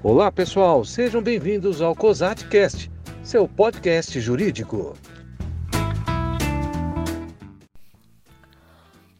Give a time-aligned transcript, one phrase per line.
[0.00, 2.88] Olá, pessoal, sejam bem-vindos ao COSATcast,
[3.20, 4.96] seu podcast jurídico.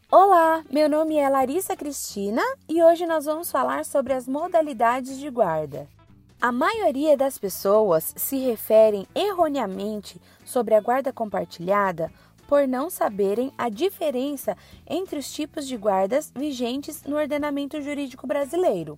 [0.09, 5.29] Olá, meu nome é Larissa Cristina e hoje nós vamos falar sobre as modalidades de
[5.29, 5.85] guarda.
[6.41, 12.09] A maioria das pessoas se referem erroneamente sobre a guarda compartilhada
[12.47, 14.55] por não saberem a diferença
[14.89, 18.97] entre os tipos de guardas vigentes no ordenamento jurídico brasileiro.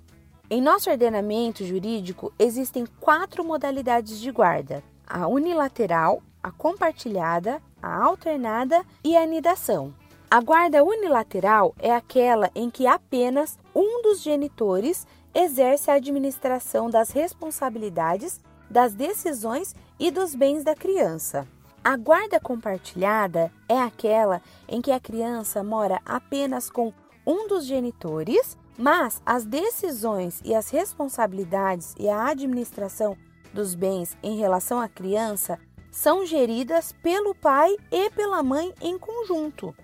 [0.54, 8.86] Em nosso ordenamento jurídico existem quatro modalidades de guarda: a unilateral, a compartilhada, a alternada
[9.02, 9.94] e a anidação.
[10.30, 17.12] A guarda unilateral é aquela em que apenas um dos genitores exerce a administração das
[17.12, 21.48] responsabilidades, das decisões e dos bens da criança.
[21.82, 26.92] A guarda compartilhada é aquela em que a criança mora apenas com
[27.32, 33.16] um dos genitores mas as decisões e as responsabilidades e a administração
[33.54, 35.60] dos bens em relação à criança
[35.92, 39.76] são geridas pelo pai e pela mãe em conjunto.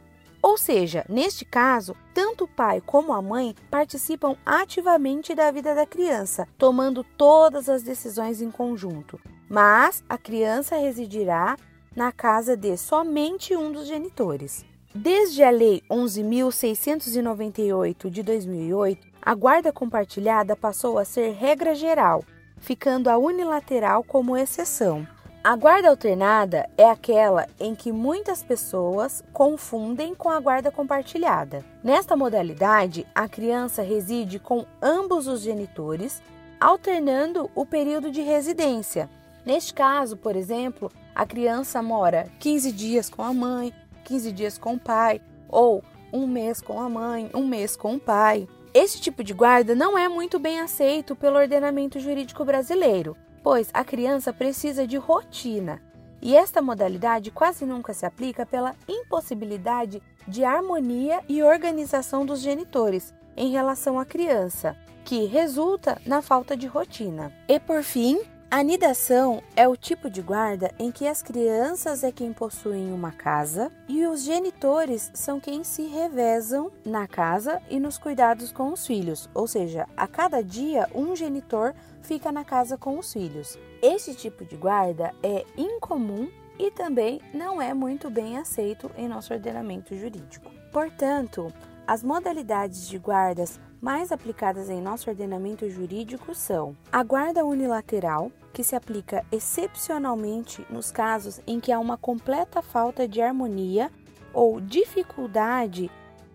[0.41, 5.85] Ou seja, neste caso, tanto o pai como a mãe participam ativamente da vida da
[5.85, 9.19] criança, tomando todas as decisões em conjunto.
[9.49, 11.55] Mas a criança residirá
[11.95, 14.65] na casa de somente um dos genitores.
[14.95, 22.23] Desde a Lei 11.698 de 2008, a guarda compartilhada passou a ser regra geral,
[22.57, 25.05] ficando a unilateral como exceção.
[25.43, 31.65] A guarda alternada é aquela em que muitas pessoas confundem com a guarda compartilhada.
[31.83, 36.21] Nesta modalidade, a criança reside com ambos os genitores,
[36.59, 39.09] alternando o período de residência.
[39.45, 43.73] Neste caso, por exemplo, a criança mora 15 dias com a mãe,
[44.07, 47.99] 15 dias com o pai, ou um mês com a mãe, um mês com o
[47.99, 48.47] pai.
[48.73, 53.83] Esse tipo de guarda não é muito bem aceito pelo ordenamento jurídico brasileiro, pois a
[53.83, 55.81] criança precisa de rotina.
[56.21, 63.13] E esta modalidade quase nunca se aplica pela impossibilidade de harmonia e organização dos genitores
[63.35, 67.33] em relação à criança, que resulta na falta de rotina.
[67.47, 72.13] E por fim, a nidação é o tipo de guarda em que as crianças é
[72.13, 77.97] quem possuem uma casa e os genitores são quem se revezam na casa e nos
[77.97, 82.97] cuidados com os filhos, ou seja, a cada dia um genitor fica na casa com
[82.97, 83.59] os filhos.
[83.81, 89.33] Esse tipo de guarda é incomum e também não é muito bem aceito em nosso
[89.33, 90.49] ordenamento jurídico.
[90.71, 91.51] Portanto,
[91.87, 98.63] as modalidades de guardas mais aplicadas em nosso ordenamento jurídico são a guarda unilateral, que
[98.63, 103.89] se aplica excepcionalmente nos casos em que há uma completa falta de harmonia
[104.33, 105.89] ou dificuldade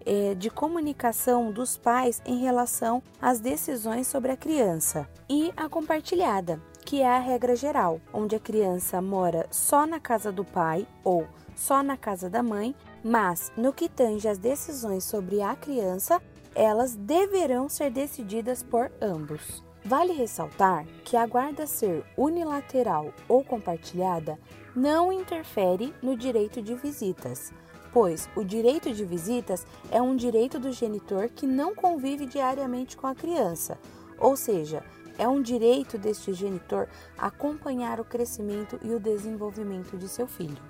[0.06, 6.60] eh, de comunicação dos pais em relação às decisões sobre a criança, e a compartilhada,
[6.84, 11.26] que é a regra geral, onde a criança mora só na casa do pai ou
[11.54, 12.74] só na casa da mãe,
[13.04, 16.20] mas no que tange às decisões sobre a criança,
[16.54, 19.64] elas deverão ser decididas por ambos.
[19.84, 24.38] Vale ressaltar que a guarda ser unilateral ou compartilhada
[24.76, 27.52] não interfere no direito de visitas,
[27.92, 33.08] pois o direito de visitas é um direito do genitor que não convive diariamente com
[33.08, 33.76] a criança,
[34.18, 34.84] ou seja,
[35.18, 36.88] é um direito deste genitor
[37.18, 40.62] acompanhar o crescimento e o desenvolvimento de seu filho.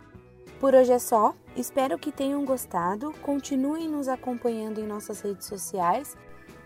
[0.62, 6.16] Por hoje é só, espero que tenham gostado, continuem nos acompanhando em nossas redes sociais.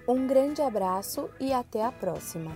[0.07, 2.55] Um grande abraço e até a próxima!